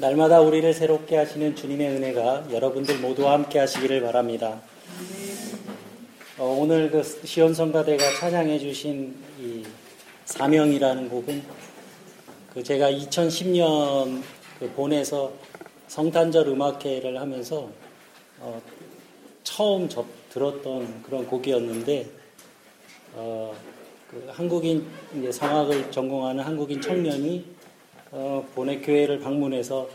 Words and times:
날마다 0.00 0.40
우리를 0.40 0.72
새롭게 0.72 1.14
하시는 1.18 1.54
주님의 1.54 1.90
은혜가 1.90 2.46
여러분들 2.50 2.98
모두와 3.00 3.34
함께 3.34 3.58
하시기를 3.58 4.00
바랍니다. 4.00 4.62
어, 6.38 6.56
오늘 6.58 6.90
그 6.90 7.02
시온성가대가 7.02 8.02
찬양해 8.18 8.58
주신 8.58 9.14
이 9.38 9.62
사명이라는 10.24 11.10
곡은 11.10 11.42
그 12.54 12.62
제가 12.62 12.90
2010년 12.90 14.22
그 14.58 14.70
본에서 14.70 15.32
성탄절 15.88 16.48
음악회를 16.48 17.20
하면서 17.20 17.68
어, 18.38 18.62
처음 19.44 19.86
접, 19.86 20.06
들었던 20.30 21.02
그런 21.02 21.26
곡이었는데 21.26 22.06
어, 23.16 23.54
그 24.10 24.26
한국인 24.30 24.86
이제 25.14 25.30
성악을 25.30 25.90
전공하는 25.90 26.42
한국인 26.42 26.80
청년이 26.80 27.59
어, 28.12 28.46
본의 28.54 28.82
교회를 28.82 29.20
방문해서 29.20 29.88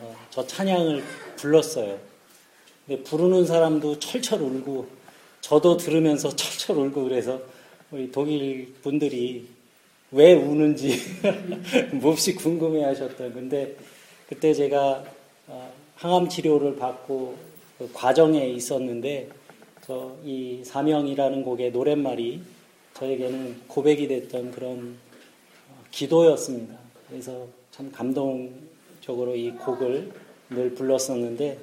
어, 0.00 0.16
저 0.30 0.46
찬양을 0.46 1.02
불렀어요. 1.36 1.98
근데 2.86 3.02
부르는 3.02 3.46
사람도 3.46 3.98
철철 3.98 4.40
울고 4.40 4.88
저도 5.40 5.76
들으면서 5.76 6.28
철철 6.36 6.76
울고 6.76 7.04
그래서 7.04 7.40
우리 7.90 8.10
독일 8.10 8.74
분들이 8.82 9.48
왜 10.12 10.34
우는지 10.34 10.98
몹시 12.00 12.34
궁금해 12.34 12.84
하셨던 12.84 13.32
근데 13.32 13.76
그때 14.28 14.54
제가 14.54 15.04
어, 15.46 15.72
항암 15.96 16.28
치료를 16.28 16.76
받고 16.76 17.36
그 17.78 17.90
과정에 17.92 18.48
있었는데 18.48 19.28
저 19.86 20.16
이 20.24 20.62
사명이라는 20.64 21.42
곡의 21.42 21.72
노랫말이 21.72 22.40
저에게는 22.94 23.62
고백이 23.66 24.06
됐던 24.06 24.52
그런 24.52 24.98
어, 25.68 25.82
기도였습니다. 25.90 26.89
그래서 27.10 27.46
참 27.72 27.90
감동적으로 27.90 29.34
이 29.34 29.50
곡을 29.50 30.12
늘 30.50 30.74
불렀었는데 30.74 31.58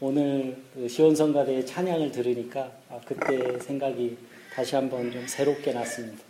오늘 0.00 0.56
그 0.74 0.88
시온성가대의 0.88 1.66
찬양을 1.66 2.10
들으니까 2.10 2.72
아, 2.88 2.98
그때 3.04 3.58
생각이 3.60 4.16
다시 4.54 4.74
한번 4.74 5.12
좀 5.12 5.26
새롭게 5.26 5.72
났습니다. 5.72 6.22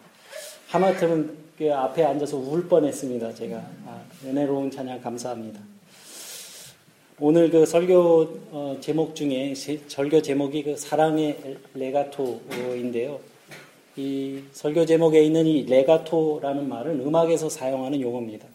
하마터면 0.68 1.36
그 1.56 1.72
앞에 1.72 2.04
앉아서 2.04 2.36
울 2.36 2.68
뻔했습니다. 2.68 3.34
제가 3.34 3.56
아, 3.86 4.02
은혜로운 4.24 4.70
찬양 4.70 5.00
감사합니다. 5.00 5.60
오늘 7.20 7.50
그 7.50 7.64
설교 7.64 8.40
어, 8.50 8.76
제목 8.80 9.14
중에 9.14 9.54
설교 9.54 10.22
제목이 10.22 10.64
그 10.64 10.76
사랑의 10.76 11.58
레가토인데요. 11.74 13.20
이 14.00 14.42
설교 14.52 14.86
제목에 14.86 15.22
있는 15.22 15.46
이 15.46 15.66
레가토라는 15.66 16.70
말은 16.70 17.00
음악에서 17.00 17.50
사용하는 17.50 18.00
용어입니다. 18.00 18.46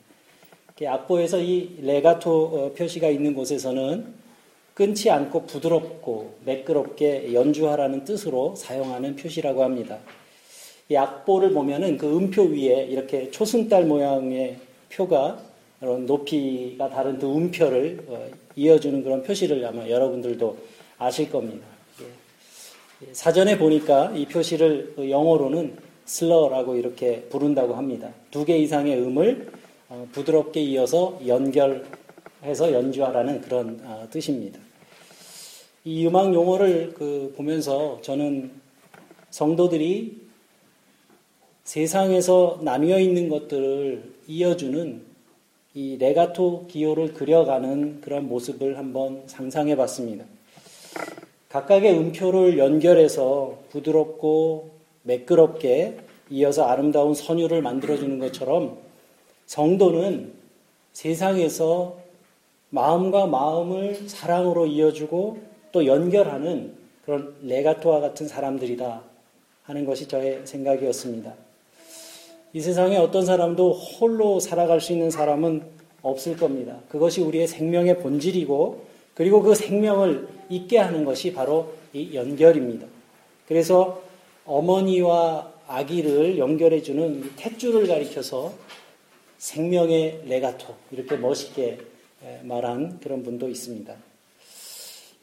악보에서 0.84 1.40
이 1.40 1.78
레가토 1.82 2.32
어, 2.32 2.72
표시가 2.76 3.10
있는 3.10 3.36
곳에서는 3.36 4.26
끊지 4.74 5.12
않고 5.12 5.46
부드럽고 5.46 6.38
매끄럽게 6.46 7.32
연주하라는 7.32 8.06
뜻으로 8.06 8.56
사용하는 8.56 9.16
표시라고 9.16 9.64
합니다. 9.64 10.00
이 10.90 10.96
악보를 10.96 11.54
보면은 11.54 11.98
그 12.00 12.18
음표 12.18 12.46
위에 12.46 12.88
이렇게 12.90 13.30
초승달 13.30 13.86
모양의 13.86 14.58
표가 14.92 15.40
그런 15.80 16.08
높이가 16.08 16.90
다른 16.90 17.20
그 17.20 17.32
음표를 17.32 18.04
어, 18.08 18.28
이어주는 18.56 19.04
그런 19.04 19.22
표시를 19.22 19.64
아마 19.64 19.88
여러분들도 19.88 20.58
아실 20.98 21.30
겁니다. 21.30 21.75
예. 23.02 23.14
사전에 23.14 23.58
보니까 23.58 24.12
이 24.12 24.26
표시를 24.26 24.94
영어로는 24.98 25.78
슬러라고 26.06 26.76
이렇게 26.76 27.24
부른다고 27.30 27.74
합니다. 27.76 28.10
두 28.32 28.46
개 28.46 28.58
이상의 28.58 28.98
음을 29.02 29.52
어, 29.90 30.08
부드럽게 30.12 30.62
이어서 30.62 31.20
연결해서 31.26 32.72
연주하라는 32.72 33.42
그런 33.42 33.80
아, 33.86 34.08
뜻입니다. 34.10 34.60
이 35.84 36.06
음악 36.08 36.34
용어를 36.34 36.94
그 36.94 37.34
보면서 37.38 38.00
저는 38.02 38.52
성도들이 39.30 40.22
세상에서 41.64 42.60
나뉘어 42.64 43.00
있는 43.00 43.30
것들을 43.30 44.14
이어주는 44.28 45.02
이 45.74 45.98
레가토 45.98 46.68
기호를 46.68 47.14
그려가는 47.14 48.02
그런 48.02 48.28
모습을 48.28 48.78
한번 48.78 49.24
상상해 49.28 49.76
봤습니다. 49.76 50.26
각각의 51.56 51.98
음표를 51.98 52.58
연결해서 52.58 53.58
부드럽고 53.70 54.72
매끄럽게 55.04 55.96
이어서 56.30 56.66
아름다운 56.66 57.14
선율을 57.14 57.62
만들어주는 57.62 58.20
것처럼 58.20 58.78
성도는 59.46 60.34
세상에서 60.92 61.96
마음과 62.72 63.28
마음을 63.28 64.10
사랑으로 64.10 64.66
이어주고 64.66 65.38
또 65.72 65.86
연결하는 65.86 66.74
그런 67.06 67.34
레가토와 67.44 68.02
같은 68.02 68.28
사람들이다 68.28 69.02
하는 69.64 69.86
것이 69.86 70.10
저의 70.10 70.42
생각이었습니다. 70.44 71.36
이 72.52 72.60
세상에 72.60 72.98
어떤 72.98 73.26
사람도 73.26 73.72
홀로 73.72 74.42
살아갈 74.42 74.82
수 74.82 74.92
있는 74.92 75.10
사람은 75.10 75.64
없을 76.02 76.36
겁니다. 76.36 76.80
그것이 76.90 77.22
우리의 77.22 77.48
생명의 77.48 78.00
본질이고 78.00 78.95
그리고 79.16 79.42
그 79.42 79.56
생명을 79.56 80.28
있게 80.50 80.78
하는 80.78 81.06
것이 81.06 81.34
바로 81.34 81.74
이 81.94 82.14
연결입니다. 82.14 82.86
그래서 83.48 84.04
어머니와 84.46 85.52
아기를 85.68 86.38
연결해주는 86.38 87.32
탯줄을 87.38 87.88
가리켜서 87.88 88.54
생명의 89.38 90.22
레가토 90.28 90.74
이렇게 90.92 91.16
멋있게 91.18 91.80
말한 92.44 93.00
그런 93.00 93.24
분도 93.24 93.50
있습니다. 93.50 93.96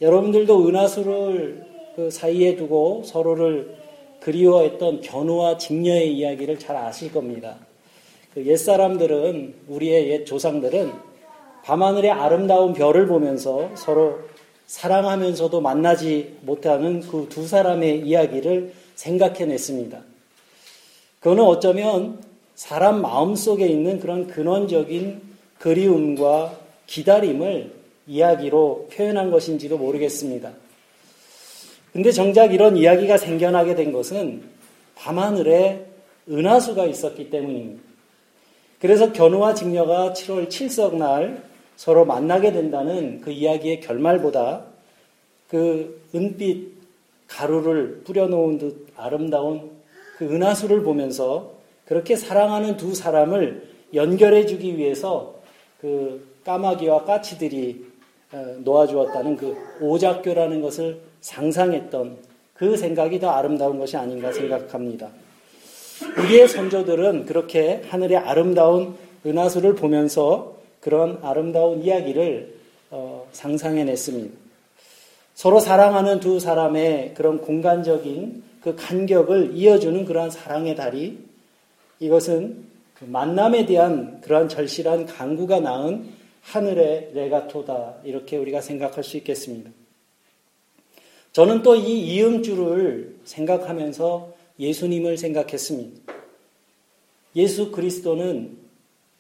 여러분들도 0.01 0.69
은하수를 0.69 1.67
그 1.95 2.11
사이에 2.11 2.57
두고 2.57 3.03
서로를 3.05 3.77
그리워했던 4.21 5.01
견우와 5.03 5.59
직녀의 5.59 6.17
이야기를 6.17 6.59
잘 6.59 6.77
아실 6.77 7.13
겁니다. 7.13 7.59
그 8.35 8.47
옛사람들은 8.47 9.55
우리의 9.69 10.09
옛 10.11 10.25
조상들은 10.25 11.12
밤하늘의 11.65 12.11
아름다운 12.11 12.73
별을 12.73 13.07
보면서 13.07 13.71
서로 13.75 14.19
사랑하면서도 14.67 15.61
만나지 15.61 16.39
못하는 16.43 17.01
그 17.01 17.29
두 17.29 17.47
사람의 17.47 18.01
이야기를 18.01 18.73
생각해냈습니다. 18.95 20.01
그거는 21.21 21.45
어쩌면 21.45 22.19
사람 22.55 23.01
마음 23.01 23.35
속에 23.37 23.67
있는 23.67 24.01
그런 24.01 24.27
근원적인 24.27 25.21
그리움과 25.59 26.59
기다림을 26.87 27.73
이야기로 28.07 28.89
표현한 28.93 29.31
것인지도 29.31 29.79
모르겠습니다. 29.79 30.51
근데 31.93 32.11
정작 32.11 32.53
이런 32.53 32.77
이야기가 32.77 33.19
생겨나게 33.19 33.75
된 33.75 33.93
것은 33.93 34.43
밤하늘에 34.97 35.87
은하수가 36.29 36.87
있었기 36.87 37.31
때문입니다. 37.31 37.83
그래서 38.81 39.13
견우와 39.13 39.55
직녀가 39.55 40.13
7월 40.13 40.49
7석 40.49 40.97
날 40.97 41.52
서로 41.83 42.05
만나게 42.05 42.53
된다는 42.53 43.21
그 43.21 43.33
이야기의 43.33 43.81
결말보다 43.81 44.63
그 45.49 46.01
은빛 46.15 46.75
가루를 47.27 48.03
뿌려놓은 48.05 48.59
듯 48.59 48.87
아름다운 48.97 49.73
그 50.17 50.25
은하수를 50.25 50.85
보면서 50.85 51.55
그렇게 51.85 52.15
사랑하는 52.15 52.77
두 52.77 52.95
사람을 52.95 53.67
연결해 53.95 54.47
주기 54.47 54.79
위해서 54.79 55.35
그 55.81 56.25
까마귀와 56.45 57.03
까치들이 57.03 57.85
어, 58.31 58.57
놓아주었다는 58.61 59.37
그 59.37 59.57
오작교라는 59.81 60.63
것을 60.63 61.01
상상했던 61.21 62.17
그 62.55 62.77
생각이 62.77 63.19
더 63.19 63.31
아름다운 63.31 63.81
것이 63.81 63.97
아닌가 63.97 64.33
생각합니다. 64.33 65.09
우리의 66.17 66.47
선조들은 66.47 67.27
그렇게 67.27 67.83
하늘의 67.89 68.19
아름다운 68.19 68.95
은하수를 69.27 69.75
보면서 69.75 70.52
그런 70.83 71.19
아름다운 71.23 71.83
이야기를 71.83 72.55
어, 72.91 73.27
상상해냈습니다. 73.33 74.37
서로 75.35 75.61
사랑하는 75.61 76.21
두 76.21 76.39
사람의 76.41 77.15
그런 77.15 77.41
공간적인 77.41 78.43
그 78.61 78.77
간격을 78.77 79.53
이어주는 79.55 80.05
그러한 80.05 80.31
사랑의 80.31 80.77
달이 80.77 81.19
이것은 82.01 82.65
그 82.95 83.05
만남에 83.05 83.65
대한 83.65 84.21
그러한 84.21 84.49
절실한 84.49 85.07
강구가 85.07 85.61
낳은 85.61 86.11
하늘의 86.43 87.13
레가토다 87.15 87.95
이렇게 88.05 88.37
우리가 88.37 88.61
생각할 88.61 89.05
수 89.05 89.17
있겠습니다. 89.17 89.71
저는 91.33 91.63
또 91.63 91.77
이 91.77 92.17
이음줄을 92.17 93.17
생각하면서 93.25 94.35
예수님을 94.59 95.17
생각했습니다. 95.17 96.13
예수 97.37 97.71
그리스도는 97.71 98.59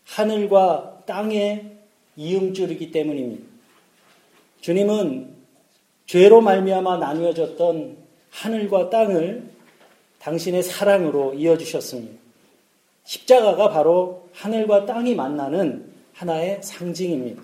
하늘과 0.04 0.91
땅의 1.06 1.76
이음줄이기 2.16 2.90
때문입니다. 2.90 3.46
주님은 4.60 5.34
죄로 6.06 6.40
말미암아 6.40 6.98
나누어졌던 6.98 7.96
하늘과 8.30 8.90
땅을 8.90 9.50
당신의 10.18 10.62
사랑으로 10.62 11.34
이어주셨습니다. 11.34 12.20
십자가가 13.04 13.70
바로 13.70 14.28
하늘과 14.32 14.86
땅이 14.86 15.14
만나는 15.14 15.92
하나의 16.12 16.60
상징입니다. 16.62 17.42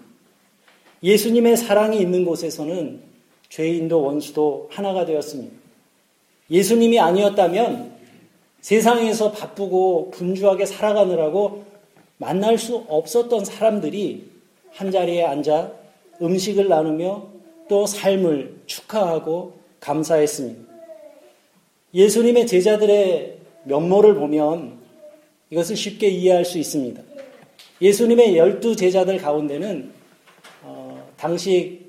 예수님의 1.03 1.57
사랑이 1.57 2.01
있는 2.01 2.25
곳에서는 2.25 3.01
죄인도 3.49 4.03
원수도 4.03 4.69
하나가 4.71 5.05
되었습니다. 5.05 5.57
예수님이 6.51 7.01
아니었다면 7.01 7.97
세상에서 8.61 9.33
바쁘고 9.33 10.11
분주하게 10.11 10.67
살아가느라고 10.67 11.65
만날 12.19 12.59
수 12.59 12.85
없었던 12.89 13.45
사람들이 13.45 14.31
한 14.71 14.91
자리에 14.91 15.25
앉아 15.25 15.73
음식을 16.21 16.69
나누며 16.69 17.27
또 17.69 17.87
삶을 17.87 18.57
축하하고 18.67 19.55
감사했습니다. 19.81 20.69
예수님의 21.95 22.47
제자들의 22.47 23.39
면모를 23.65 24.15
보면 24.15 24.79
이것을 25.51 25.77
쉽게 25.77 26.09
이해할 26.09 26.45
수 26.45 26.59
있습니다. 26.59 27.01
예수님의 27.81 28.37
열두 28.37 28.77
제자들 28.77 29.19
가운데는 29.19 29.91
어, 30.65 31.09
당시 31.17 31.87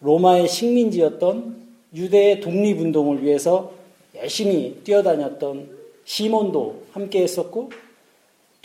로마의 0.00 0.48
식민지였던 0.48 1.64
유대의 1.94 2.40
독립운동을 2.40 3.22
위해서 3.22 3.72
열심히 4.14 4.80
뛰어다녔던 4.84 5.68
시몬도 6.04 6.84
함께 6.92 7.22
했었고 7.22 7.70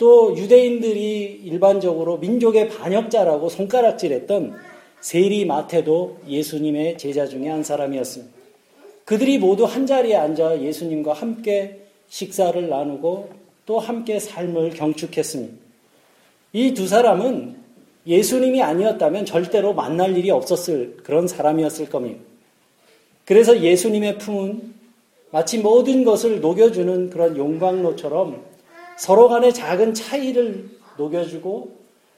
또 0.00 0.34
유대인들이 0.34 1.42
일반적으로 1.44 2.16
민족의 2.16 2.70
반역자라고 2.70 3.50
손가락질했던 3.50 4.56
세리 5.02 5.44
마태도 5.44 6.20
예수님의 6.26 6.96
제자 6.96 7.26
중에 7.26 7.50
한 7.50 7.62
사람이었습니다. 7.62 8.32
그들이 9.04 9.36
모두 9.36 9.66
한 9.66 9.84
자리에 9.86 10.16
앉아 10.16 10.62
예수님과 10.62 11.12
함께 11.12 11.80
식사를 12.08 12.66
나누고 12.66 13.28
또 13.66 13.78
함께 13.78 14.18
삶을 14.18 14.70
경축했습니다. 14.70 15.54
이 16.54 16.72
두 16.72 16.88
사람은 16.88 17.56
예수님이 18.06 18.62
아니었다면 18.62 19.26
절대로 19.26 19.74
만날 19.74 20.16
일이 20.16 20.30
없었을 20.30 20.96
그런 21.04 21.28
사람이었을 21.28 21.90
겁니다. 21.90 22.20
그래서 23.26 23.60
예수님의 23.60 24.16
품은 24.16 24.72
마치 25.30 25.58
모든 25.58 26.04
것을 26.04 26.40
녹여주는 26.40 27.10
그런 27.10 27.36
용광로처럼 27.36 28.49
서로 29.00 29.30
간의 29.30 29.54
작은 29.54 29.94
차이를 29.94 30.68
녹여주고 30.98 31.74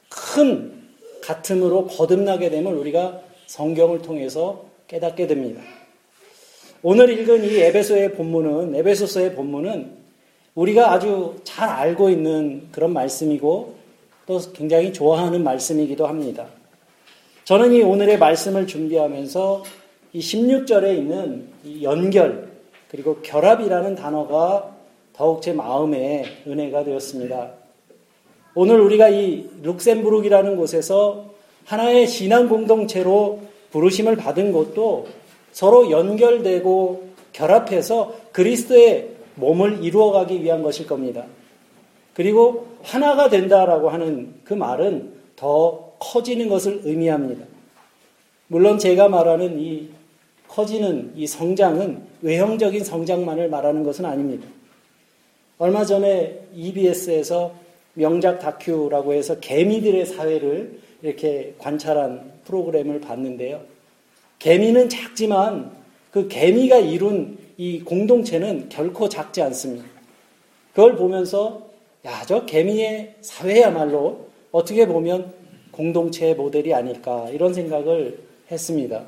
큰 0.09 0.83
같음으로 1.23 1.87
거듭나게 1.87 2.51
됨을 2.51 2.75
우리가 2.75 3.21
성경을 3.47 4.03
통해서 4.03 4.65
깨닫게 4.89 5.29
됩니다. 5.29 5.63
오늘 6.83 7.17
읽은 7.17 7.45
이 7.45 7.55
에베소의 7.61 8.15
본문은 8.15 8.75
에베소서의 8.75 9.37
본문은 9.37 9.93
우리가 10.57 10.91
아주 10.91 11.37
잘 11.45 11.69
알고 11.69 12.11
있는 12.11 12.67
그런 12.73 12.93
말씀이고 12.93 13.77
또 14.27 14.41
굉장히 14.53 14.93
좋아하는 14.93 15.45
말씀이기도 15.45 16.09
합니다. 16.09 16.49
저는 17.45 17.75
이 17.75 17.83
오늘의 17.83 18.19
말씀을 18.19 18.67
준비하면서 18.67 19.63
이 20.15 20.19
16절에 20.19 20.97
있는 20.97 21.47
이 21.63 21.85
연결 21.85 22.51
그리고 22.89 23.21
결합이라는 23.23 23.95
단어가 23.95 24.72
더욱 25.13 25.43
제 25.43 25.53
마음에 25.53 26.25
은혜가 26.47 26.85
되었습니다. 26.85 27.53
오늘 28.55 28.81
우리가 28.81 29.09
이 29.09 29.49
룩셈부르크라는 29.63 30.57
곳에서 30.57 31.33
하나의 31.65 32.07
신앙 32.07 32.49
공동체로 32.49 33.41
부르심을 33.71 34.17
받은 34.17 34.53
것도 34.53 35.07
서로 35.53 35.91
연결되고 35.91 37.13
결합해서 37.33 38.15
그리스도의 38.33 39.11
몸을 39.37 39.83
이루어가기 39.83 40.43
위한 40.43 40.63
것일 40.63 40.87
겁니다. 40.87 41.25
그리고 42.15 42.67
하나가 42.83 43.31
된다라고 43.31 43.89
하는 43.89 44.35
그 44.45 44.53
말은 44.55 45.13
더 45.37 45.93
커지는 45.99 46.49
것을 46.49 46.83
의미합니다. 46.85 47.47
물론 48.49 48.79
제가 48.79 49.09
말하는 49.09 49.59
이 49.59 49.89
커지는 50.49 51.13
이 51.17 51.27
성장은 51.27 52.03
외형적인 52.21 52.85
성장만을 52.85 53.49
말하는 53.49 53.83
것은 53.83 54.05
아닙니다. 54.05 54.47
얼마 55.63 55.85
전에 55.85 56.41
EBS에서 56.57 57.55
명작 57.95 58.41
다큐라고 58.41 59.13
해서 59.13 59.39
개미들의 59.39 60.07
사회를 60.07 60.81
이렇게 61.03 61.55
관찰한 61.57 62.33
프로그램을 62.45 63.01
봤는데요. 63.01 63.61
개미는 64.41 64.89
작지만 64.89 65.71
그 66.11 66.27
개미가 66.27 66.79
이룬 66.79 67.39
이 67.59 67.79
공동체는 67.79 68.71
결코 68.71 69.09
작지 69.09 69.41
않습니다. 69.41 69.85
그걸 70.75 70.97
보면서 70.97 71.71
야, 72.07 72.25
저 72.27 72.45
개미의 72.45 73.15
사회야말로 73.21 74.27
어떻게 74.51 74.89
보면 74.89 75.33
공동체의 75.71 76.35
모델이 76.35 76.75
아닐까 76.75 77.29
이런 77.31 77.55
생각을 77.55 78.19
했습니다. 78.51 79.05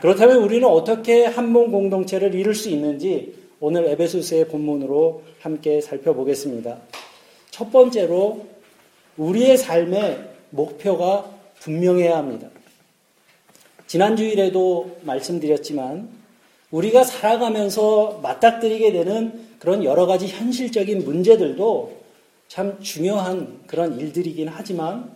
그렇다면 0.00 0.38
우리는 0.38 0.66
어떻게 0.66 1.24
한 1.24 1.50
몸 1.50 1.70
공동체를 1.70 2.34
이룰 2.34 2.52
수 2.52 2.68
있는지 2.68 3.43
오늘 3.60 3.86
에베소스의 3.86 4.48
본문으로 4.48 5.22
함께 5.40 5.80
살펴보겠습니다. 5.80 6.78
첫 7.50 7.70
번째로 7.70 8.46
우리의 9.16 9.56
삶의 9.56 10.18
목표가 10.50 11.30
분명해야 11.60 12.16
합니다. 12.16 12.48
지난주일에도 13.86 14.96
말씀드렸지만 15.02 16.08
우리가 16.70 17.04
살아가면서 17.04 18.18
맞닥뜨리게 18.22 18.90
되는 18.92 19.46
그런 19.60 19.84
여러 19.84 20.06
가지 20.06 20.26
현실적인 20.26 21.04
문제들도 21.04 21.96
참 22.48 22.80
중요한 22.80 23.60
그런 23.66 23.98
일들이긴 23.98 24.48
하지만 24.48 25.10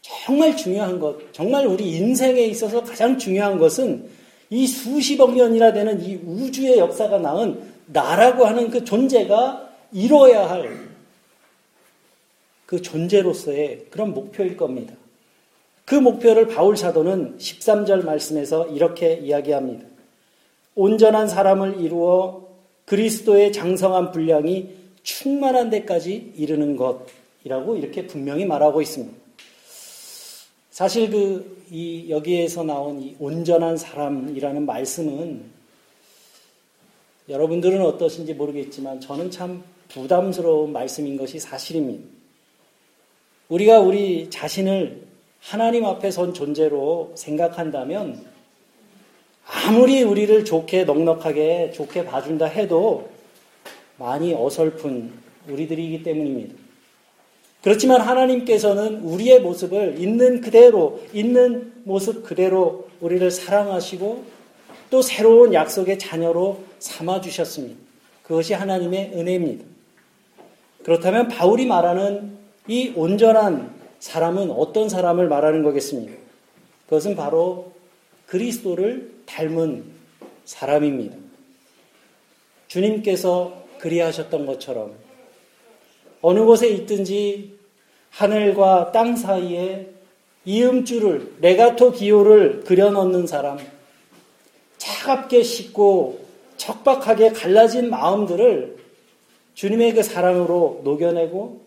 정말 0.00 0.56
중요한 0.56 0.98
것, 0.98 1.32
정말 1.32 1.66
우리 1.66 1.90
인생에 1.92 2.40
있어서 2.46 2.82
가장 2.82 3.18
중요한 3.18 3.58
것은 3.58 4.08
이 4.50 4.66
수십억 4.66 5.34
년이나 5.34 5.72
되는 5.72 6.02
이 6.02 6.16
우주의 6.16 6.78
역사가 6.78 7.18
낳은 7.18 7.71
나라고 7.86 8.44
하는 8.46 8.70
그 8.70 8.84
존재가 8.84 9.70
이루어야 9.92 10.48
할 10.48 10.92
그 12.72 12.80
존재로서의 12.80 13.88
그런 13.90 14.14
목표일 14.14 14.56
겁니다. 14.56 14.94
그 15.84 15.94
목표를 15.94 16.48
바울 16.48 16.74
사도는 16.74 17.36
13절 17.36 18.02
말씀에서 18.02 18.66
이렇게 18.68 19.12
이야기합니다. 19.12 19.84
온전한 20.74 21.28
사람을 21.28 21.82
이루어 21.82 22.48
그리스도의 22.86 23.52
장성한 23.52 24.12
분량이 24.12 24.70
충만한 25.02 25.68
데까지 25.68 26.32
이르는 26.34 26.78
것이라고 26.78 27.76
이렇게 27.76 28.06
분명히 28.06 28.46
말하고 28.46 28.80
있습니다. 28.80 29.14
사실 30.70 31.10
그, 31.10 31.64
이, 31.70 32.06
여기에서 32.08 32.64
나온 32.64 33.02
이 33.02 33.16
온전한 33.18 33.76
사람이라는 33.76 34.64
말씀은 34.64 35.42
여러분들은 37.28 37.84
어떠신지 37.84 38.34
모르겠지만 38.34 39.00
저는 39.00 39.30
참 39.30 39.62
부담스러운 39.88 40.72
말씀인 40.72 41.16
것이 41.16 41.38
사실입니다. 41.38 42.04
우리가 43.48 43.80
우리 43.80 44.30
자신을 44.30 45.02
하나님 45.40 45.84
앞에 45.84 46.10
선 46.10 46.34
존재로 46.34 47.12
생각한다면 47.14 48.24
아무리 49.44 50.02
우리를 50.02 50.44
좋게 50.44 50.84
넉넉하게 50.84 51.72
좋게 51.72 52.04
봐준다 52.04 52.46
해도 52.46 53.10
많이 53.98 54.34
어설픈 54.34 55.12
우리들이기 55.48 56.02
때문입니다. 56.02 56.54
그렇지만 57.62 58.00
하나님께서는 58.00 59.02
우리의 59.02 59.40
모습을 59.40 60.00
있는 60.00 60.40
그대로, 60.40 61.00
있는 61.12 61.72
모습 61.84 62.24
그대로 62.24 62.88
우리를 63.00 63.30
사랑하시고 63.30 64.24
또 64.92 65.00
새로운 65.00 65.54
약속의 65.54 65.98
자녀로 65.98 66.62
삼아 66.78 67.22
주셨습니다. 67.22 67.80
그것이 68.24 68.52
하나님의 68.52 69.12
은혜입니다. 69.14 69.64
그렇다면 70.84 71.28
바울이 71.28 71.64
말하는 71.64 72.36
이 72.68 72.92
온전한 72.94 73.74
사람은 74.00 74.50
어떤 74.50 74.90
사람을 74.90 75.28
말하는 75.28 75.62
거겠습니까? 75.62 76.12
그것은 76.84 77.16
바로 77.16 77.72
그리스도를 78.26 79.14
닮은 79.24 79.82
사람입니다. 80.44 81.16
주님께서 82.68 83.64
그리하셨던 83.78 84.44
것처럼 84.44 84.92
어느 86.20 86.40
곳에 86.40 86.68
있든지 86.68 87.58
하늘과 88.10 88.92
땅 88.92 89.16
사이에 89.16 89.88
이음줄을 90.44 91.36
레가토 91.40 91.92
기호를 91.92 92.64
그려 92.64 92.90
넣는 92.90 93.26
사람, 93.26 93.58
차갑게 94.82 95.44
씻고 95.44 96.18
척박하게 96.56 97.30
갈라진 97.30 97.88
마음들을 97.88 98.76
주님의 99.54 99.94
그 99.94 100.02
사랑으로 100.02 100.80
녹여내고 100.82 101.60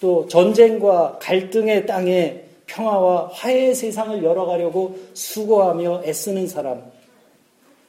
또 0.00 0.28
전쟁과 0.28 1.18
갈등의 1.20 1.86
땅에 1.86 2.42
평화와 2.66 3.30
화해의 3.32 3.74
세상을 3.74 4.22
열어가려고 4.22 4.98
수고하며 5.14 6.02
애쓰는 6.04 6.46
사람, 6.46 6.82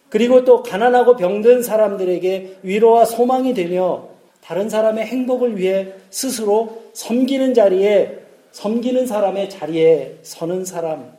그리고 0.10 0.46
또 0.46 0.64
가난하고 0.64 1.18
병든 1.18 1.64
사람들에게 1.64 2.60
위로와 2.64 3.04
소망이 3.04 3.54
되며 3.54 4.08
다른 4.42 4.70
사람의 4.70 5.06
행복을 5.08 5.58
위해 5.58 5.94
스스로 6.10 6.84
섬기는 6.94 7.54
자리에 7.54 8.20
섬기는 8.52 9.08
사람의 9.08 9.50
자리에 9.50 10.20
서는 10.22 10.64
사람, 10.64 11.12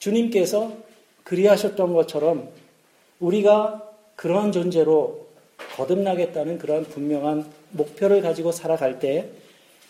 주님께서 0.00 0.87
그리하셨던 1.28 1.92
것처럼 1.92 2.48
우리가 3.20 3.82
그러한 4.16 4.50
존재로 4.50 5.28
거듭나겠다는 5.76 6.58
그러한 6.58 6.84
분명한 6.84 7.46
목표를 7.72 8.22
가지고 8.22 8.50
살아갈 8.50 8.98
때 8.98 9.28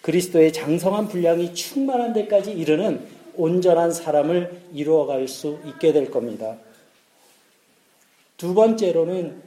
그리스도의 0.02 0.52
장성한 0.52 1.08
분량이 1.08 1.54
충만한 1.54 2.12
데까지 2.12 2.50
이르는 2.52 3.06
온전한 3.36 3.92
사람을 3.92 4.62
이루어갈 4.74 5.28
수 5.28 5.58
있게 5.64 5.92
될 5.92 6.10
겁니다. 6.10 6.56
두 8.36 8.54
번째로는 8.54 9.40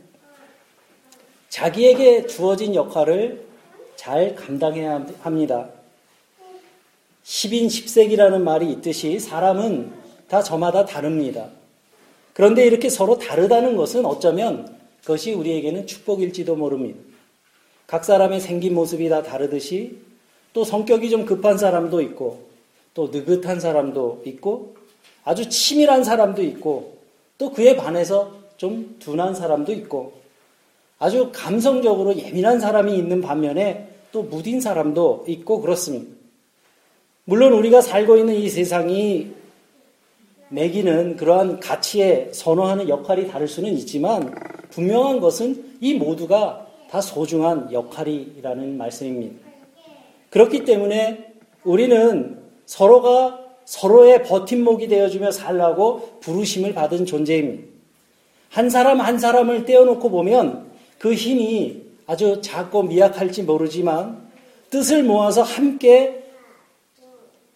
자기에게 1.50 2.25
주어진 2.27 2.74
역할을 2.74 3.45
잘 3.98 4.36
감당해야 4.36 5.05
합니다. 5.19 5.69
10인 7.25 7.67
10색이라는 7.67 8.41
말이 8.41 8.71
있듯이 8.71 9.19
사람은 9.19 9.91
다 10.29 10.41
저마다 10.41 10.86
다릅니다. 10.86 11.50
그런데 12.34 12.66
이렇게 12.66 12.90
서로 12.90 13.18
다르다는 13.18 13.76
것은 13.76 14.06
어쩌면 14.06 14.78
그것이 15.02 15.34
우리에게는 15.34 15.88
축복일지도 15.88 16.56
모릅니다. 16.56 17.00
각 17.88 18.06
사람의 18.06 18.40
생긴 18.40 18.74
모습이 18.74 19.10
다 19.10 19.22
다르듯이 19.22 19.98
또 20.54 20.64
성격이 20.64 21.10
좀 21.10 21.26
급한 21.26 21.58
사람도 21.58 22.02
있고 22.02 22.50
또 22.94 23.08
느긋한 23.08 23.60
사람도 23.60 24.24
있고 24.26 24.76
아주 25.24 25.50
치밀한 25.50 26.04
사람도 26.04 26.44
있고 26.44 26.98
또 27.38 27.52
그에 27.52 27.76
반해서 27.76 28.34
좀 28.58 28.96
둔한 29.00 29.34
사람도 29.36 29.74
있고 29.74 30.14
아주 31.00 31.32
감성적으로 31.34 32.16
예민한 32.16 32.60
사람이 32.60 32.96
있는 32.96 33.22
반면에 33.22 33.90
또 34.12 34.24
무딘 34.24 34.62
사람도 34.62 35.26
있고 35.28 35.62
그렇습니다. 35.62 36.06
물론 37.24 37.54
우리가 37.54 37.82
살고 37.82 38.18
있는 38.18 38.36
이 38.36 38.50
세상이 38.50 39.32
매기는 40.51 41.15
그러한 41.15 41.62
가치에 41.62 42.29
선호하는 42.34 42.89
역할이 42.89 43.27
다를 43.27 43.48
수는 43.48 43.72
있지만 43.77 44.36
분명한 44.70 45.22
것은 45.22 45.77
이 45.79 45.93
모두가 45.93 46.67
다 46.89 47.00
소중한 47.00 47.72
역할이라는 47.72 48.77
말씀입니다. 48.77 49.50
그렇기 50.29 50.65
때문에 50.65 51.34
우리는 51.63 52.38
서로가 52.65 53.39
서로의 53.63 54.24
버팀목이 54.24 54.89
되어주며 54.89 55.31
살라고 55.31 56.20
부르심을 56.20 56.74
받은 56.74 57.05
존재입니다. 57.05 57.63
한 58.50 58.70
사람 58.70 59.00
한 59.00 59.17
사람을 59.17 59.63
떼어놓고 59.63 60.10
보면 60.10 60.70
그 61.00 61.13
힘이 61.13 61.84
아주 62.08 62.41
작고 62.41 62.84
미약할지 62.84 63.43
모르지만 63.43 64.29
뜻을 64.70 65.03
모아서 65.03 65.43
함께 65.43 66.21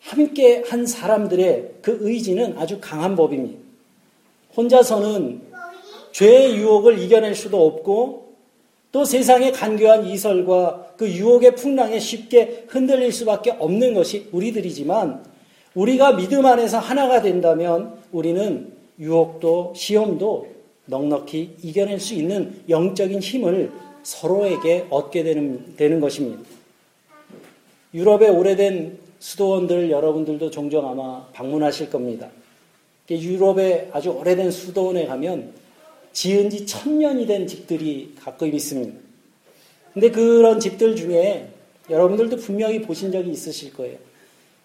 함께 0.05 0.63
한 0.67 0.85
사람들의 0.85 1.71
그 1.81 1.97
의지는 2.01 2.55
아주 2.59 2.77
강한 2.79 3.15
법입니다. 3.15 3.59
혼자서는 4.55 5.41
죄의 6.12 6.55
유혹을 6.57 7.00
이겨낼 7.00 7.33
수도 7.33 7.65
없고 7.65 8.35
또 8.91 9.03
세상의 9.03 9.51
간교한 9.51 10.05
이설과 10.05 10.93
그 10.95 11.09
유혹의 11.09 11.55
풍랑에 11.55 12.00
쉽게 12.00 12.65
흔들릴 12.67 13.12
수밖에 13.12 13.51
없는 13.51 13.95
것이 13.95 14.29
우리들이지만 14.31 15.25
우리가 15.74 16.15
믿음 16.15 16.45
안에서 16.45 16.77
하나가 16.77 17.21
된다면 17.21 17.95
우리는 18.12 18.71
유혹도 19.00 19.74
시험도 19.75 20.47
넉넉히 20.85 21.57
이겨낼 21.63 22.00
수 22.00 22.13
있는 22.13 22.62
영적인 22.69 23.19
힘을 23.19 23.71
서로에게 24.03 24.85
얻게 24.91 25.24
되는, 25.24 25.75
되는 25.75 26.00
것입니다. 26.00 26.43
유럽의 27.93 28.29
오래된 28.29 29.04
수도원들 29.19 29.89
여러분들도 29.89 30.51
종종 30.51 30.88
아마 30.88 31.25
방문하실 31.34 31.89
겁니다. 31.89 32.29
유럽의 33.10 33.89
아주 33.93 34.10
오래된 34.10 34.51
수도원에 34.51 35.05
가면 35.05 35.53
지은 36.13 36.50
지 36.50 36.65
천년이 36.65 37.27
된 37.27 37.48
집들이 37.48 38.13
가끔 38.19 38.53
있습니다. 38.53 38.93
근데 39.93 40.12
그런 40.12 40.60
집들 40.60 40.95
중에 40.95 41.50
여러분들도 41.89 42.38
분명히 42.38 42.81
보신 42.81 43.12
적이 43.12 43.31
있으실 43.31 43.74
거예요. 43.74 43.98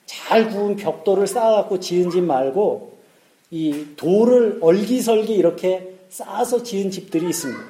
잘 0.06 0.48
구운 0.48 0.76
벽돌을 0.76 1.26
쌓아갖고 1.26 1.78
지은 1.80 2.10
집 2.10 2.22
말고 2.22 2.98
이 3.50 3.86
돌을 3.96 4.58
얼기설기 4.60 5.34
이렇게 5.34 5.94
쌓아서 6.08 6.62
지은 6.62 6.90
집들이 6.90 7.28
있습니다. 7.28 7.60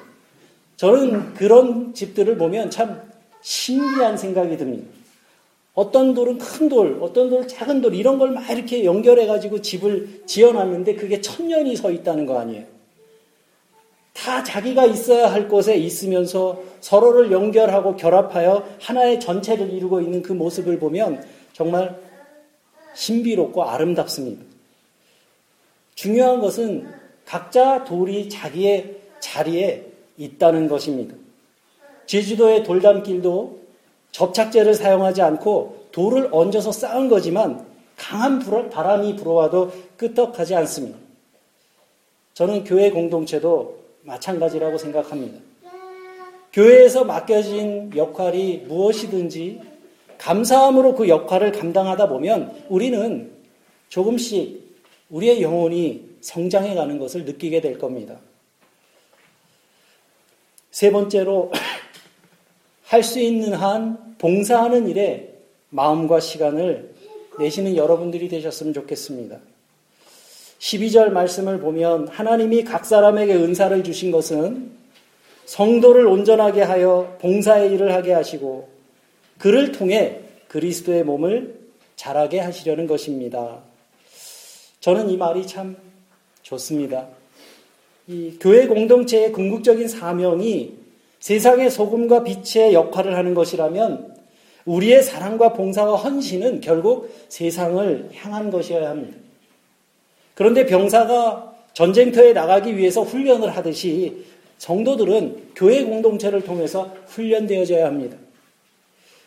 저는 0.77 1.33
그런 1.35 1.93
집들을 1.93 2.37
보면 2.37 2.71
참 2.71 3.01
신기한 3.41 4.17
생각이 4.17 4.57
듭니다. 4.57 4.87
어떤 5.73 6.13
돌은 6.13 6.37
큰 6.37 6.67
돌, 6.67 6.97
어떤 7.01 7.29
돌은 7.29 7.47
작은 7.47 7.81
돌, 7.81 7.95
이런 7.95 8.17
걸 8.17 8.29
막 8.29 8.49
이렇게 8.49 8.83
연결해 8.83 9.25
가지고 9.25 9.61
집을 9.61 10.23
지어 10.25 10.51
놨는데 10.51 10.95
그게 10.95 11.21
천 11.21 11.47
년이 11.47 11.75
서 11.75 11.91
있다는 11.91 12.25
거 12.25 12.39
아니에요. 12.39 12.65
다 14.13 14.43
자기가 14.43 14.85
있어야 14.85 15.31
할 15.31 15.47
곳에 15.47 15.77
있으면서 15.77 16.61
서로를 16.81 17.31
연결하고 17.31 17.95
결합하여 17.95 18.67
하나의 18.81 19.19
전체를 19.21 19.71
이루고 19.71 20.01
있는 20.01 20.21
그 20.21 20.33
모습을 20.33 20.77
보면 20.79 21.23
정말 21.53 21.97
신비롭고 22.93 23.63
아름답습니다. 23.63 24.43
중요한 25.95 26.41
것은 26.41 26.87
각자 27.25 27.85
돌이 27.85 28.27
자기의 28.27 28.97
자리에 29.21 29.85
있다는 30.17 30.67
것입니다. 30.67 31.15
제주도의 32.05 32.63
돌담길도 32.63 33.60
접착제를 34.11 34.73
사용하지 34.73 35.21
않고 35.21 35.87
돌을 35.91 36.29
얹어서 36.31 36.71
쌓은 36.71 37.09
거지만 37.09 37.65
강한 37.97 38.39
바람이 38.69 39.15
불어와도 39.15 39.71
끄떡하지 39.97 40.55
않습니다. 40.55 40.97
저는 42.33 42.63
교회 42.63 42.89
공동체도 42.89 43.79
마찬가지라고 44.03 44.77
생각합니다. 44.77 45.39
교회에서 46.53 47.05
맡겨진 47.05 47.91
역할이 47.95 48.65
무엇이든지 48.67 49.61
감사함으로 50.17 50.95
그 50.95 51.07
역할을 51.07 51.51
감당하다 51.51 52.09
보면 52.09 52.65
우리는 52.69 53.31
조금씩 53.89 54.61
우리의 55.09 55.41
영혼이 55.41 56.09
성장해 56.21 56.75
가는 56.75 56.99
것을 56.99 57.25
느끼게 57.25 57.61
될 57.61 57.77
겁니다. 57.77 58.17
세 60.69 60.91
번째로 60.91 61.51
할 62.91 63.03
수 63.03 63.21
있는 63.21 63.53
한 63.53 64.17
봉사하는 64.17 64.89
일에 64.89 65.33
마음과 65.69 66.19
시간을 66.19 66.93
내시는 67.39 67.77
여러분들이 67.77 68.27
되셨으면 68.27 68.73
좋겠습니다. 68.73 69.39
12절 70.59 71.11
말씀을 71.11 71.61
보면 71.61 72.09
하나님이 72.09 72.65
각 72.65 72.85
사람에게 72.85 73.33
은사를 73.33 73.81
주신 73.85 74.11
것은 74.11 74.71
성도를 75.45 76.05
온전하게 76.05 76.63
하여 76.63 77.17
봉사의 77.21 77.71
일을 77.71 77.93
하게 77.93 78.11
하시고 78.11 78.67
그를 79.37 79.71
통해 79.71 80.19
그리스도의 80.49 81.05
몸을 81.05 81.61
자라게 81.95 82.41
하시려는 82.41 82.87
것입니다. 82.87 83.59
저는 84.81 85.09
이 85.09 85.15
말이 85.15 85.47
참 85.47 85.77
좋습니다. 86.41 87.07
이 88.07 88.37
교회 88.41 88.67
공동체의 88.67 89.31
궁극적인 89.31 89.87
사명이 89.87 90.80
세상의 91.21 91.69
소금과 91.69 92.23
빛의 92.23 92.73
역할을 92.73 93.15
하는 93.15 93.33
것이라면 93.33 94.15
우리의 94.65 95.01
사랑과 95.03 95.53
봉사와 95.53 95.95
헌신은 95.95 96.61
결국 96.61 97.09
세상을 97.29 98.09
향한 98.15 98.51
것이어야 98.51 98.89
합니다. 98.89 99.17
그런데 100.33 100.65
병사가 100.65 101.53
전쟁터에 101.73 102.33
나가기 102.33 102.77
위해서 102.77 103.01
훈련을 103.03 103.55
하듯이 103.55 104.25
성도들은 104.57 105.51
교회 105.55 105.83
공동체를 105.83 106.43
통해서 106.43 106.93
훈련되어져야 107.07 107.85
합니다. 107.85 108.17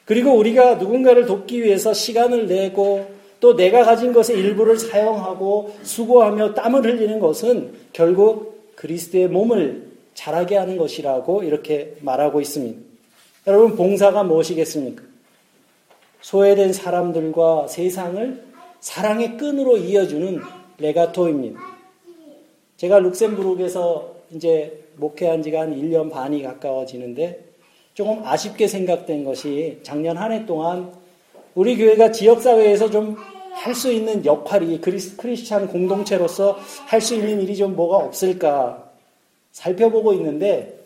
그리고 0.05 0.33
우리가 0.33 0.75
누군가를 0.75 1.27
돕기 1.27 1.63
위해서 1.63 1.95
시간을 1.95 2.47
내고 2.47 3.07
또 3.41 3.57
내가 3.57 3.85
가진 3.85 4.13
것의 4.13 4.39
일부를 4.39 4.79
사용하고 4.79 5.75
수고하며 5.83 6.55
땀을 6.55 6.85
흘리는 6.85 7.19
것은 7.21 7.73
결국 7.93 8.75
그리스도의 8.77 9.29
몸을 9.29 9.94
자라게 10.15 10.57
하는 10.57 10.77
것이라고 10.77 11.43
이렇게 11.43 11.97
말하고 12.01 12.41
있습니다. 12.41 12.81
여러분, 13.47 13.77
봉사가 13.77 14.23
무엇이겠습니까? 14.25 15.03
소외된 16.21 16.73
사람들과 16.73 17.69
세상을 17.69 18.45
사랑의 18.81 19.37
끈으로 19.37 19.77
이어주는 19.77 20.41
레가토입니다. 20.79 21.61
제가 22.77 22.99
룩셈부르크에서 22.99 24.15
이제 24.33 24.85
목회한 24.97 25.43
지가 25.43 25.63
한 25.63 25.75
1년 25.81 26.11
반이 26.11 26.43
가까워지는데 26.43 27.45
조금 27.95 28.25
아쉽게 28.25 28.67
생각된 28.67 29.25
것이 29.25 29.79
작년 29.83 30.17
한 30.17 30.33
해 30.33 30.45
동안 30.47 30.93
우리 31.55 31.77
교회가 31.77 32.11
지역사회에서 32.13 32.91
좀 32.91 33.17
할 33.55 33.75
수 33.75 33.93
있는 33.93 34.25
역할이 34.25 34.81
크리스, 34.81 35.17
크리스찬 35.17 35.69
공동체로서 35.69 36.59
할 36.87 37.01
수 37.01 37.15
있는 37.15 37.41
일이 37.41 37.57
좀 37.57 37.77
뭐가 37.77 37.99
없을까 37.99 38.84
살펴보고 39.55 40.13
있는데 40.15 40.79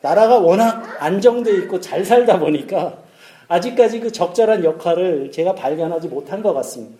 나라가 0.00 0.38
워낙 0.38 0.96
안정돼 1.02 1.54
있고 1.58 1.80
잘 1.80 2.04
살다 2.04 2.38
보니까 2.38 3.02
아직까지 3.48 4.00
그 4.00 4.10
적절한 4.10 4.64
역할을 4.64 5.30
제가 5.32 5.54
발견하지 5.54 6.08
못한 6.08 6.42
것 6.42 6.54
같습니다. 6.54 6.96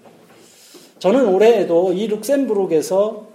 저는 0.99 1.29
올해에도 1.29 1.95
이 1.95 2.09
룩셈부르크에서 2.09 3.27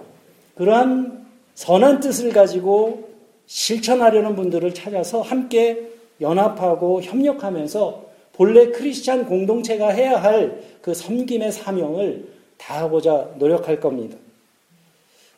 그러한 0.56 1.26
선한 1.56 2.02
뜻을 2.02 2.32
가지고 2.32 3.10
실천하려는 3.48 4.36
분들을 4.36 4.74
찾아서 4.74 5.22
함께 5.22 5.90
연합하고 6.22 7.02
협력하면서 7.02 8.06
본래 8.34 8.68
크리스찬 8.68 9.26
공동체가 9.26 9.90
해야 9.90 10.22
할 10.22 10.76
그 10.86 10.94
섬김의 10.94 11.52
사명을 11.52 12.28
다하고자 12.58 13.32
노력할 13.40 13.80
겁니다. 13.80 14.18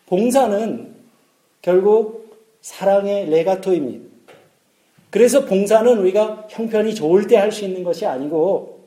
봉사는 0.07 0.96
결국 1.67 2.31
사랑의 2.61 3.29
레가토입니다. 3.29 4.05
그래서 5.09 5.43
봉사는 5.43 5.97
우리가 5.97 6.47
형편이 6.49 6.95
좋을 6.95 7.27
때 7.27 7.35
할 7.35 7.51
수 7.51 7.65
있는 7.65 7.83
것이 7.83 8.05
아니고 8.05 8.79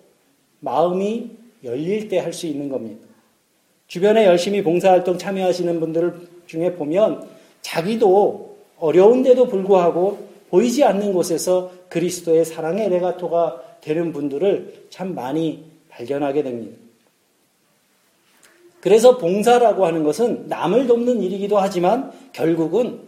마음이 0.60 1.30
열릴 1.62 2.08
때 2.08 2.18
할 2.18 2.32
수 2.32 2.46
있는 2.46 2.70
겁니다. 2.70 3.06
주변에 3.86 4.24
열심히 4.24 4.62
봉사활동 4.62 5.18
참여하시는 5.18 5.78
분들 5.78 6.26
중에 6.46 6.72
보면 6.72 7.28
자기도 7.60 8.56
어려운데도 8.78 9.48
불구하고 9.48 10.26
보이지 10.48 10.82
않는 10.82 11.12
곳에서 11.12 11.70
그리스도의 11.90 12.46
사랑의 12.46 12.88
레가토가 12.88 13.62
되는 13.82 14.10
분들을 14.10 14.86
참 14.88 15.14
많이 15.14 15.64
발견하게 15.90 16.44
됩니다. 16.44 16.78
그래서 18.80 19.18
봉사라고 19.18 19.86
하는 19.86 20.02
것은 20.02 20.46
남을 20.48 20.86
돕는 20.86 21.22
일이기도 21.22 21.58
하지만 21.58 22.10
결국은 22.32 23.00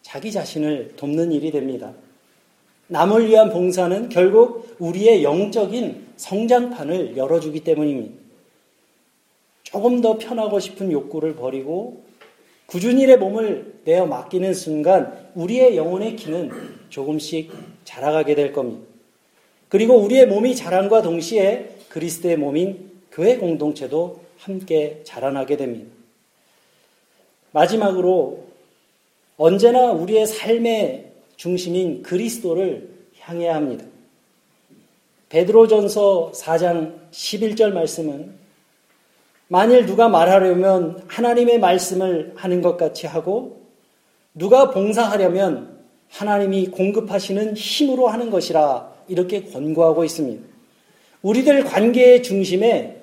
자기 0.00 0.32
자신을 0.32 0.94
돕는 0.96 1.32
일이 1.32 1.50
됩니다. 1.50 1.92
남을 2.88 3.28
위한 3.28 3.50
봉사는 3.50 4.08
결국 4.08 4.76
우리의 4.78 5.22
영적인 5.22 6.06
성장판을 6.16 7.16
열어주기 7.16 7.60
때문입니다. 7.60 8.14
조금 9.62 10.00
더 10.00 10.18
편하고 10.18 10.60
싶은 10.60 10.92
욕구를 10.92 11.34
버리고 11.34 12.02
구준일의 12.66 13.18
몸을 13.18 13.80
내어 13.84 14.06
맡기는 14.06 14.52
순간 14.54 15.30
우리의 15.34 15.76
영혼의 15.76 16.16
키는 16.16 16.50
조금씩 16.88 17.50
자라가게 17.84 18.34
될 18.34 18.52
겁니다. 18.52 18.86
그리고 19.68 19.96
우리의 19.96 20.26
몸이 20.26 20.54
자란과 20.54 21.02
동시에 21.02 21.76
그리스도의 21.88 22.36
몸인 22.36 22.90
교회 23.10 23.36
공동체도 23.36 24.20
함께 24.42 25.00
자라나게 25.04 25.56
됩니다. 25.56 25.90
마지막으로 27.52 28.44
언제나 29.36 29.92
우리의 29.92 30.26
삶의 30.26 31.12
중심인 31.36 32.02
그리스도를 32.02 32.90
향해야 33.20 33.54
합니다. 33.54 33.84
베드로전서 35.28 36.32
4장 36.34 37.10
11절 37.12 37.72
말씀은 37.72 38.34
만일 39.46 39.86
누가 39.86 40.08
말하려면 40.08 41.04
하나님의 41.06 41.60
말씀을 41.60 42.32
하는 42.36 42.62
것 42.62 42.76
같이 42.76 43.06
하고 43.06 43.62
누가 44.34 44.70
봉사하려면 44.70 45.78
하나님이 46.08 46.68
공급하시는 46.68 47.56
힘으로 47.56 48.08
하는 48.08 48.30
것이라 48.30 48.92
이렇게 49.08 49.44
권고하고 49.44 50.04
있습니다. 50.04 50.42
우리들 51.22 51.64
관계의 51.64 52.22
중심에 52.22 53.01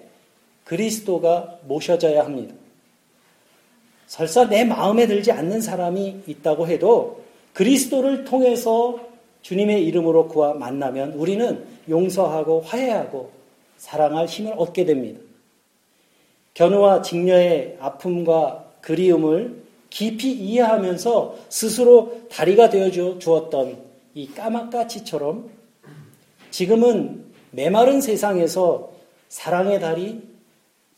그리스도가 0.70 1.58
모셔져야 1.64 2.24
합니다. 2.24 2.54
설사 4.06 4.48
내 4.48 4.64
마음에 4.64 5.08
들지 5.08 5.32
않는 5.32 5.62
사람이 5.62 6.26
있다고 6.28 6.68
해도 6.68 7.24
그리스도를 7.54 8.24
통해서 8.24 9.00
주님의 9.42 9.84
이름으로 9.88 10.28
그와 10.28 10.54
만나면 10.54 11.14
우리는 11.14 11.66
용서하고 11.90 12.62
화해하고 12.62 13.32
사랑할 13.78 14.28
힘을 14.28 14.54
얻게 14.58 14.86
됩니다. 14.86 15.20
견우와 16.54 17.02
직녀의 17.02 17.78
아픔과 17.80 18.66
그리움을 18.82 19.64
깊이 19.90 20.32
이해하면서 20.32 21.36
스스로 21.50 22.27
다리가 22.29 22.70
되어 22.70 22.92
주었던 22.92 23.75
이 24.14 24.27
까마까치처럼 24.36 25.50
지금은 26.51 27.25
메마른 27.50 28.01
세상에서 28.01 28.92
사랑의 29.29 29.79
다리, 29.79 30.29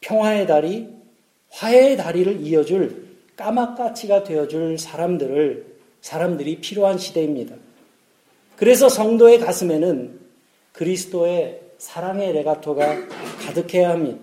평화의 0.02 0.48
다리, 0.48 0.90
화해의 1.50 1.98
다리를 1.98 2.42
이어줄 2.42 3.08
까마까치가 3.36 4.24
되어줄 4.24 4.78
사람들을 4.78 5.66
사람들이 6.02 6.60
필요한 6.60 6.98
시대입니다. 6.98 7.56
그래서 8.56 8.90
성도의 8.90 9.40
가슴에는 9.40 10.20
그리스도의 10.74 11.62
사랑의 11.78 12.34
레가토가 12.34 13.08
가득해야 13.46 13.90
합니다. 13.92 14.20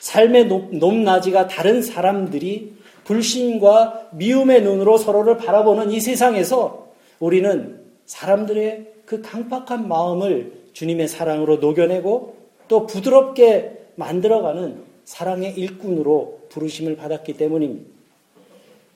삶의 0.00 0.46
높, 0.46 0.74
높낮이가 0.74 1.48
다른 1.48 1.82
사람들이 1.82 2.74
불신과 3.04 4.08
미움의 4.12 4.62
눈으로 4.62 4.96
서로를 4.96 5.36
바라보는 5.36 5.90
이 5.90 6.00
세상에서 6.00 6.88
우리는 7.18 7.80
사람들의 8.06 8.86
그 9.04 9.20
강팍한 9.20 9.88
마음을 9.88 10.52
주님의 10.72 11.08
사랑으로 11.08 11.56
녹여내고 11.56 12.36
또 12.68 12.86
부드럽게 12.86 13.78
만들어가는 13.96 14.89
사랑의 15.04 15.54
일꾼으로 15.56 16.46
부르심을 16.50 16.96
받았기 16.96 17.34
때문입니다. 17.34 17.90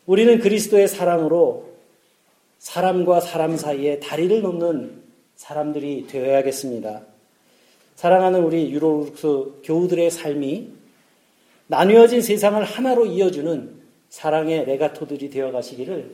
우리는 0.07 0.39
그리스도의 0.39 0.89
사랑으로 0.89 1.71
사람과 2.59 3.21
사람 3.21 3.57
사이에 3.57 4.01
다리를 4.01 4.43
놓는 4.43 5.03
사람들이 5.37 6.07
되어야겠습니다. 6.07 7.03
사랑하는 7.97 8.43
우리 8.43 8.71
유로룩스 8.71 9.63
교우들의 9.65 10.11
삶이 10.11 10.73
나뉘어진 11.67 12.23
세상을 12.23 12.63
하나로 12.63 13.07
이어주는 13.07 13.83
사랑의 14.11 14.65
레가토들이 14.67 15.31
되어 15.31 15.53
가시기를 15.53 16.11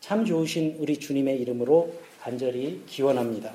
참 0.00 0.24
좋으신 0.24 0.76
우리 0.78 0.98
주님의 0.98 1.40
이름으로 1.40 1.92
간절히 2.20 2.82
기원합니다. 2.86 3.52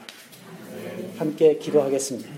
함께 1.18 1.58
기도하겠습니다. 1.58 2.37